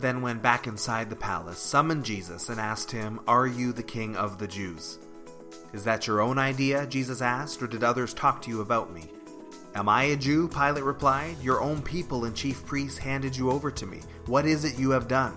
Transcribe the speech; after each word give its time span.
Then 0.00 0.22
went 0.22 0.42
back 0.42 0.66
inside 0.66 1.10
the 1.10 1.16
palace, 1.16 1.58
summoned 1.58 2.04
Jesus, 2.04 2.48
and 2.48 2.60
asked 2.60 2.92
him, 2.92 3.20
Are 3.26 3.46
you 3.46 3.72
the 3.72 3.82
king 3.82 4.16
of 4.16 4.38
the 4.38 4.46
Jews? 4.46 4.98
Is 5.72 5.84
that 5.84 6.06
your 6.06 6.20
own 6.20 6.38
idea? 6.38 6.86
Jesus 6.86 7.20
asked, 7.20 7.62
or 7.62 7.66
did 7.66 7.82
others 7.82 8.14
talk 8.14 8.40
to 8.42 8.50
you 8.50 8.60
about 8.60 8.92
me? 8.92 9.10
Am 9.74 9.88
I 9.88 10.04
a 10.04 10.16
Jew? 10.16 10.48
Pilate 10.48 10.84
replied. 10.84 11.36
Your 11.42 11.60
own 11.60 11.82
people 11.82 12.24
and 12.24 12.34
chief 12.34 12.64
priests 12.64 12.98
handed 12.98 13.36
you 13.36 13.50
over 13.50 13.70
to 13.72 13.86
me. 13.86 14.00
What 14.26 14.46
is 14.46 14.64
it 14.64 14.78
you 14.78 14.90
have 14.90 15.08
done? 15.08 15.36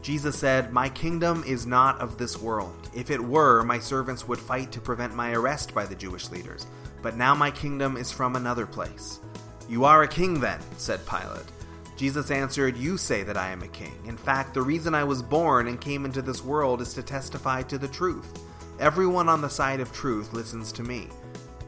Jesus 0.00 0.38
said, 0.38 0.72
My 0.72 0.88
kingdom 0.88 1.44
is 1.46 1.66
not 1.66 2.00
of 2.00 2.18
this 2.18 2.40
world. 2.40 2.88
If 2.94 3.10
it 3.10 3.20
were, 3.20 3.62
my 3.62 3.78
servants 3.78 4.26
would 4.26 4.38
fight 4.38 4.72
to 4.72 4.80
prevent 4.80 5.14
my 5.14 5.32
arrest 5.32 5.74
by 5.74 5.86
the 5.86 5.94
Jewish 5.94 6.30
leaders. 6.30 6.66
But 7.02 7.16
now 7.16 7.34
my 7.34 7.50
kingdom 7.50 7.96
is 7.96 8.10
from 8.10 8.36
another 8.36 8.66
place. 8.66 9.20
You 9.68 9.84
are 9.84 10.02
a 10.02 10.08
king 10.08 10.40
then, 10.40 10.60
said 10.76 11.06
Pilate. 11.06 11.46
Jesus 12.02 12.32
answered, 12.32 12.76
You 12.76 12.96
say 12.96 13.22
that 13.22 13.36
I 13.36 13.50
am 13.50 13.62
a 13.62 13.68
king. 13.68 13.96
In 14.06 14.16
fact, 14.16 14.54
the 14.54 14.62
reason 14.62 14.92
I 14.92 15.04
was 15.04 15.22
born 15.22 15.68
and 15.68 15.80
came 15.80 16.04
into 16.04 16.20
this 16.20 16.42
world 16.42 16.80
is 16.80 16.94
to 16.94 17.02
testify 17.04 17.62
to 17.62 17.78
the 17.78 17.86
truth. 17.86 18.42
Everyone 18.80 19.28
on 19.28 19.40
the 19.40 19.48
side 19.48 19.78
of 19.78 19.92
truth 19.92 20.32
listens 20.32 20.72
to 20.72 20.82
me. 20.82 21.10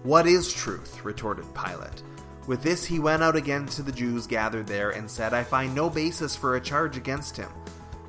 What 0.03 0.27
is 0.27 0.53
truth? 0.53 1.05
retorted 1.05 1.45
Pilate. 1.55 2.03
With 2.49 2.65
this, 2.65 2.85
he 2.85 2.99
went 2.99 3.23
out 3.23 3.37
again 3.37 3.67
to 3.67 3.83
the 3.83 3.93
Jews 3.93 4.27
gathered 4.27 4.67
there 4.67 4.91
and 4.91 5.09
said, 5.09 5.33
I 5.33 5.45
find 5.45 5.73
no 5.73 5.89
basis 5.89 6.35
for 6.35 6.57
a 6.57 6.61
charge 6.61 6.97
against 6.97 7.37
him. 7.37 7.51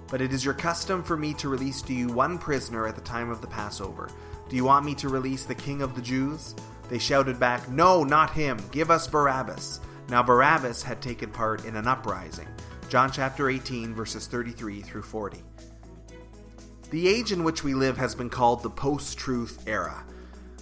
But 0.10 0.20
it 0.20 0.34
is 0.34 0.44
your 0.44 0.56
custom 0.56 1.04
for 1.04 1.16
me 1.16 1.36
to 1.36 1.48
release 1.48 1.84
to 1.84 1.94
you 1.94 2.08
one 2.08 2.40
prisoner 2.40 2.88
at 2.88 2.96
the 2.96 3.02
time 3.02 3.30
of 3.30 3.42
the 3.42 3.46
Passover. 3.46 4.10
Do 4.50 4.56
you 4.56 4.66
want 4.66 4.84
me 4.84 4.96
to 4.96 5.10
release 5.10 5.46
the 5.46 5.54
king 5.54 5.84
of 5.84 5.94
the 5.94 6.02
Jews? 6.02 6.56
They 6.90 6.98
shouted 6.98 7.40
back, 7.40 7.70
No, 7.70 8.04
not 8.04 8.32
him. 8.32 8.58
Give 8.72 8.90
us 8.90 9.08
Barabbas. 9.08 9.80
Now 10.08 10.22
Barabbas 10.22 10.84
had 10.84 11.02
taken 11.02 11.32
part 11.32 11.66
in 11.66 11.76
an 11.76 11.88
uprising. 11.88 12.48
John 12.90 13.12
chapter 13.12 13.50
18, 13.50 13.96
verses 13.96 14.28
33 14.28 14.82
through 14.82 15.02
40. 15.02 15.42
The 16.92 17.08
age 17.08 17.32
in 17.32 17.44
which 17.44 17.64
we 17.64 17.74
live 17.74 17.98
has 17.98 18.14
been 18.14 18.30
called 18.30 18.62
the 18.62 18.70
post 18.70 19.18
truth 19.18 19.64
era. 19.66 20.04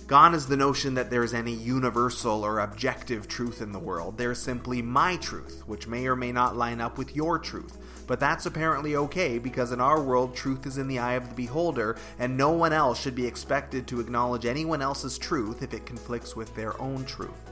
Gone 0.08 0.34
is 0.34 0.48
the 0.48 0.58
notion 0.58 0.96
that 0.96 1.10
there 1.10 1.24
is 1.24 1.34
any 1.34 1.54
universal 1.54 2.46
or 2.46 2.60
objective 2.60 3.28
truth 3.28 3.62
in 3.62 3.74
the 3.74 3.80
world. 3.80 4.18
There 4.18 4.32
is 4.32 4.42
simply 4.42 4.82
my 4.82 5.18
truth, 5.18 5.64
which 5.66 5.88
may 5.88 6.08
or 6.08 6.16
may 6.16 6.32
not 6.32 6.56
line 6.56 6.80
up 6.80 6.98
with 6.98 7.16
your 7.16 7.38
truth. 7.38 7.78
But 8.08 8.20
that's 8.20 8.46
apparently 8.46 8.96
okay 8.96 9.40
because 9.40 9.72
in 9.72 9.82
our 9.82 10.02
world, 10.02 10.36
truth 10.36 10.66
is 10.66 10.78
in 10.78 10.88
the 10.88 11.00
eye 11.00 11.14
of 11.14 11.30
the 11.30 11.36
beholder, 11.36 11.98
and 12.20 12.38
no 12.38 12.52
one 12.52 12.74
else 12.74 13.00
should 13.02 13.16
be 13.16 13.28
expected 13.28 13.88
to 13.88 14.00
acknowledge 14.00 14.46
anyone 14.46 14.82
else's 14.82 15.18
truth 15.18 15.62
if 15.62 15.74
it 15.74 15.86
conflicts 15.86 16.36
with 16.36 16.54
their 16.56 16.80
own 16.82 17.06
truth. 17.06 17.52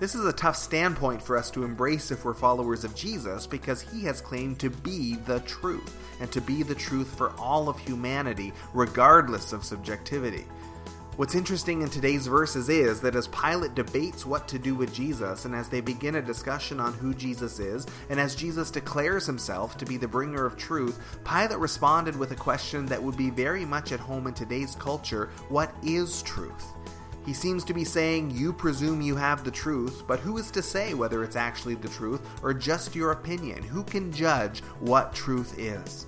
This 0.00 0.16
is 0.16 0.24
a 0.24 0.32
tough 0.32 0.56
standpoint 0.56 1.22
for 1.22 1.36
us 1.36 1.52
to 1.52 1.62
embrace 1.62 2.10
if 2.10 2.24
we're 2.24 2.34
followers 2.34 2.82
of 2.82 2.96
Jesus 2.96 3.46
because 3.46 3.80
he 3.80 4.02
has 4.04 4.20
claimed 4.20 4.58
to 4.58 4.68
be 4.68 5.14
the 5.14 5.38
truth 5.40 5.96
and 6.20 6.30
to 6.32 6.40
be 6.40 6.64
the 6.64 6.74
truth 6.74 7.16
for 7.16 7.30
all 7.38 7.68
of 7.68 7.78
humanity, 7.78 8.52
regardless 8.72 9.52
of 9.52 9.64
subjectivity. 9.64 10.46
What's 11.16 11.36
interesting 11.36 11.82
in 11.82 11.90
today's 11.90 12.26
verses 12.26 12.68
is 12.68 13.00
that 13.02 13.14
as 13.14 13.28
Pilate 13.28 13.76
debates 13.76 14.26
what 14.26 14.48
to 14.48 14.58
do 14.58 14.74
with 14.74 14.92
Jesus, 14.92 15.44
and 15.44 15.54
as 15.54 15.68
they 15.68 15.80
begin 15.80 16.16
a 16.16 16.22
discussion 16.22 16.80
on 16.80 16.92
who 16.94 17.14
Jesus 17.14 17.60
is, 17.60 17.86
and 18.10 18.18
as 18.18 18.34
Jesus 18.34 18.72
declares 18.72 19.24
himself 19.24 19.78
to 19.78 19.86
be 19.86 19.96
the 19.96 20.08
bringer 20.08 20.44
of 20.44 20.56
truth, 20.56 20.98
Pilate 21.24 21.60
responded 21.60 22.16
with 22.16 22.32
a 22.32 22.36
question 22.36 22.84
that 22.86 23.00
would 23.00 23.16
be 23.16 23.30
very 23.30 23.64
much 23.64 23.92
at 23.92 24.00
home 24.00 24.26
in 24.26 24.34
today's 24.34 24.74
culture 24.74 25.30
What 25.48 25.72
is 25.84 26.20
truth? 26.22 26.74
He 27.24 27.32
seems 27.32 27.64
to 27.64 27.74
be 27.74 27.84
saying, 27.84 28.32
You 28.32 28.52
presume 28.52 29.00
you 29.00 29.16
have 29.16 29.44
the 29.44 29.50
truth, 29.50 30.02
but 30.06 30.20
who 30.20 30.36
is 30.36 30.50
to 30.50 30.62
say 30.62 30.94
whether 30.94 31.24
it's 31.24 31.36
actually 31.36 31.74
the 31.74 31.88
truth 31.88 32.20
or 32.42 32.52
just 32.52 32.94
your 32.94 33.12
opinion? 33.12 33.62
Who 33.62 33.82
can 33.82 34.12
judge 34.12 34.60
what 34.80 35.14
truth 35.14 35.58
is? 35.58 36.06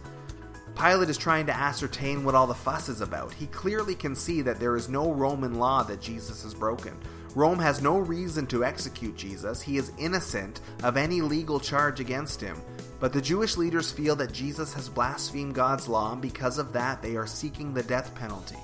Pilate 0.77 1.09
is 1.09 1.17
trying 1.17 1.47
to 1.47 1.57
ascertain 1.57 2.23
what 2.23 2.35
all 2.35 2.47
the 2.47 2.55
fuss 2.55 2.91
is 2.91 3.01
about. 3.01 3.33
He 3.33 3.47
clearly 3.47 3.95
can 3.95 4.15
see 4.15 4.43
that 4.43 4.61
there 4.61 4.77
is 4.77 4.91
no 4.91 5.11
Roman 5.11 5.55
law 5.55 5.83
that 5.85 6.03
Jesus 6.03 6.43
has 6.43 6.53
broken. 6.53 6.93
Rome 7.35 7.59
has 7.59 7.81
no 7.81 7.99
reason 7.99 8.47
to 8.49 8.65
execute 8.65 9.17
Jesus. 9.17 9.63
He 9.63 9.79
is 9.79 9.93
innocent 9.99 10.61
of 10.83 10.99
any 10.99 11.23
legal 11.23 11.59
charge 11.59 11.99
against 11.99 12.43
him. 12.43 12.61
But 13.01 13.15
the 13.15 13.23
Jewish 13.23 13.57
leaders 13.57 13.91
feel 13.91 14.17
that 14.17 14.33
Jesus 14.33 14.75
has 14.75 14.89
blasphemed 14.89 15.55
God's 15.55 15.89
law, 15.89 16.13
and 16.13 16.21
because 16.21 16.59
of 16.59 16.75
that, 16.75 17.01
they 17.01 17.17
are 17.17 17.27
seeking 17.27 17.73
the 17.73 17.83
death 17.83 18.15
penalty. 18.15 18.57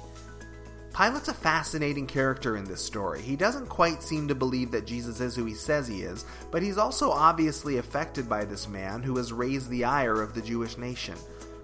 Pilate's 0.92 1.28
a 1.28 1.34
fascinating 1.34 2.06
character 2.06 2.58
in 2.58 2.64
this 2.64 2.84
story. 2.84 3.22
He 3.22 3.34
doesn't 3.34 3.68
quite 3.68 4.02
seem 4.02 4.28
to 4.28 4.34
believe 4.34 4.70
that 4.72 4.86
Jesus 4.86 5.20
is 5.20 5.34
who 5.34 5.46
he 5.46 5.54
says 5.54 5.88
he 5.88 6.02
is, 6.02 6.26
but 6.50 6.62
he's 6.62 6.76
also 6.76 7.10
obviously 7.10 7.78
affected 7.78 8.28
by 8.28 8.44
this 8.44 8.68
man 8.68 9.02
who 9.02 9.16
has 9.16 9.32
raised 9.32 9.70
the 9.70 9.84
ire 9.84 10.20
of 10.20 10.34
the 10.34 10.42
Jewish 10.42 10.76
nation. 10.76 11.14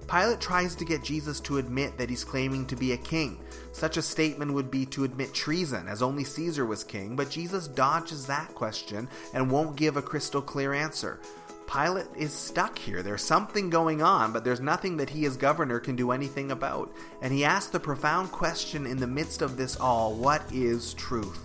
Pilate 0.09 0.41
tries 0.41 0.75
to 0.75 0.87
get 0.87 1.05
Jesus 1.05 1.39
to 1.41 1.59
admit 1.59 1.99
that 1.99 2.09
he's 2.09 2.25
claiming 2.25 2.65
to 2.67 2.77
be 2.77 2.93
a 2.93 2.97
king. 2.97 3.39
Such 3.73 3.99
a 3.99 4.03
statement 4.03 4.55
would 4.55 4.71
be 4.71 4.87
to 4.87 5.05
admit 5.05 5.35
treason, 5.35 5.87
as 5.87 6.01
only 6.01 6.25
Caesar 6.25 6.65
was 6.65 6.83
king, 6.83 7.15
but 7.15 7.29
Jesus 7.29 7.69
dodges 7.69 8.27
that 8.27 8.55
question 8.55 9.11
and 9.35 9.51
won't 9.51 9.77
give 9.77 9.99
a 9.99 10.03
crystal 10.03 10.41
clear 10.41 10.73
answer. 10.73 11.21
Pilate 11.71 12.07
is 12.17 12.33
stuck 12.33 12.79
here. 12.79 13.03
There's 13.03 13.23
something 13.23 13.69
going 13.69 14.01
on, 14.01 14.33
but 14.33 14.43
there's 14.43 14.61
nothing 14.61 14.97
that 14.97 15.11
he 15.11 15.27
as 15.27 15.37
governor 15.37 15.79
can 15.81 15.97
do 15.97 16.13
anything 16.13 16.51
about. 16.51 16.91
And 17.21 17.33
he 17.33 17.45
asks 17.45 17.71
the 17.71 17.79
profound 17.79 18.33
question 18.33 18.87
in 18.87 18.97
the 18.97 19.07
midst 19.07 19.43
of 19.43 19.59
this 19.59 19.77
all 19.77 20.15
what 20.15 20.43
is 20.51 20.95
truth? 20.95 21.45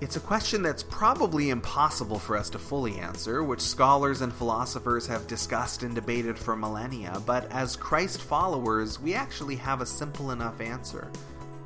It's 0.00 0.16
a 0.16 0.20
question 0.20 0.62
that's 0.62 0.82
probably 0.82 1.50
impossible 1.50 2.18
for 2.18 2.38
us 2.38 2.48
to 2.50 2.58
fully 2.58 2.98
answer, 2.98 3.44
which 3.44 3.60
scholars 3.60 4.22
and 4.22 4.32
philosophers 4.32 5.06
have 5.08 5.26
discussed 5.26 5.82
and 5.82 5.94
debated 5.94 6.38
for 6.38 6.56
millennia, 6.56 7.22
but 7.26 7.52
as 7.52 7.76
Christ 7.76 8.22
followers, 8.22 8.98
we 8.98 9.12
actually 9.12 9.56
have 9.56 9.82
a 9.82 9.86
simple 9.86 10.30
enough 10.30 10.62
answer. 10.62 11.12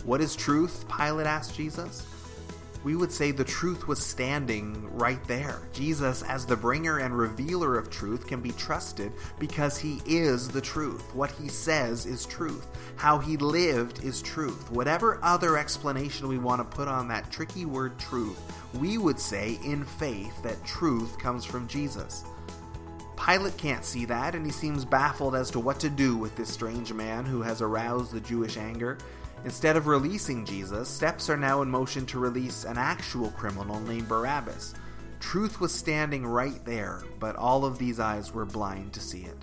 What 0.04 0.20
is 0.20 0.34
truth? 0.34 0.84
Pilate 0.88 1.28
asked 1.28 1.54
Jesus 1.54 2.04
we 2.84 2.94
would 2.94 3.10
say 3.10 3.30
the 3.30 3.42
truth 3.42 3.88
was 3.88 3.98
standing 3.98 4.86
right 4.94 5.22
there. 5.26 5.62
Jesus, 5.72 6.22
as 6.22 6.44
the 6.44 6.56
bringer 6.56 6.98
and 6.98 7.16
revealer 7.16 7.78
of 7.78 7.90
truth, 7.90 8.26
can 8.26 8.42
be 8.42 8.52
trusted 8.52 9.10
because 9.38 9.78
he 9.78 10.02
is 10.04 10.48
the 10.48 10.60
truth. 10.60 11.14
What 11.14 11.30
he 11.30 11.48
says 11.48 12.04
is 12.04 12.26
truth. 12.26 12.66
How 12.96 13.18
he 13.18 13.38
lived 13.38 14.04
is 14.04 14.20
truth. 14.20 14.70
Whatever 14.70 15.18
other 15.22 15.56
explanation 15.56 16.28
we 16.28 16.38
want 16.38 16.60
to 16.60 16.76
put 16.76 16.86
on 16.86 17.08
that 17.08 17.30
tricky 17.30 17.64
word 17.64 17.98
truth, 17.98 18.38
we 18.74 18.98
would 18.98 19.18
say 19.18 19.58
in 19.64 19.84
faith 19.84 20.42
that 20.42 20.64
truth 20.66 21.18
comes 21.18 21.46
from 21.46 21.66
Jesus. 21.66 22.24
Pilate 23.16 23.56
can't 23.56 23.84
see 23.84 24.04
that, 24.04 24.34
and 24.34 24.44
he 24.44 24.52
seems 24.52 24.84
baffled 24.84 25.34
as 25.34 25.50
to 25.52 25.60
what 25.60 25.80
to 25.80 25.88
do 25.88 26.16
with 26.16 26.36
this 26.36 26.50
strange 26.50 26.92
man 26.92 27.24
who 27.24 27.40
has 27.40 27.62
aroused 27.62 28.12
the 28.12 28.20
Jewish 28.20 28.58
anger. 28.58 28.98
Instead 29.44 29.76
of 29.76 29.86
releasing 29.86 30.44
Jesus, 30.46 30.88
steps 30.88 31.28
are 31.28 31.36
now 31.36 31.60
in 31.60 31.68
motion 31.68 32.06
to 32.06 32.18
release 32.18 32.64
an 32.64 32.78
actual 32.78 33.30
criminal 33.32 33.78
named 33.80 34.08
Barabbas. 34.08 34.74
Truth 35.20 35.60
was 35.60 35.72
standing 35.72 36.26
right 36.26 36.64
there, 36.64 37.02
but 37.20 37.36
all 37.36 37.64
of 37.64 37.78
these 37.78 38.00
eyes 38.00 38.32
were 38.32 38.46
blind 38.46 38.94
to 38.94 39.00
see 39.00 39.22
it. 39.22 39.36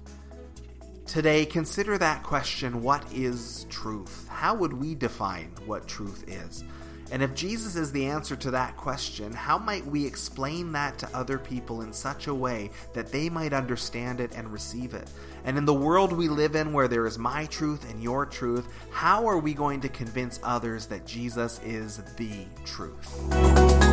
Today, 1.06 1.46
consider 1.46 1.98
that 1.98 2.24
question 2.24 2.82
what 2.82 3.06
is 3.14 3.68
truth? 3.70 4.28
How 4.28 4.56
would 4.56 4.74
we 4.74 4.96
define 4.96 5.52
what 5.66 5.88
truth 5.88 6.24
is? 6.28 6.64
And 7.12 7.22
if 7.22 7.36
Jesus 7.36 7.76
is 7.76 7.92
the 7.92 8.06
answer 8.06 8.38
to 8.38 8.52
that 8.52 8.78
question, 8.78 9.34
how 9.34 9.58
might 9.58 9.86
we 9.86 10.06
explain 10.06 10.72
that 10.72 10.98
to 11.00 11.10
other 11.14 11.38
people 11.38 11.82
in 11.82 11.92
such 11.92 12.28
a 12.28 12.34
way 12.34 12.72
that 12.94 13.12
they 13.12 13.30
might 13.30 13.52
understand 13.52 14.22
it 14.22 14.32
and 14.34 14.52
receive 14.52 14.94
it? 14.94 15.10
And 15.44 15.58
in 15.58 15.66
the 15.66 15.74
world 15.74 16.14
we 16.14 16.30
live 16.30 16.56
in 16.56 16.72
where 16.72 16.88
there 16.88 17.06
is 17.06 17.20
my 17.20 17.48
truth 17.48 17.90
and 17.90 18.02
your 18.02 18.26
truth, 18.26 18.72
how 18.92 19.28
are 19.28 19.40
we 19.40 19.54
going 19.54 19.82
to 19.82 19.90
convince 19.90 20.40
others 20.42 20.86
that 20.88 21.06
Jesus 21.06 21.60
is 21.64 22.02
the 22.16 22.46
truth? 22.64 23.91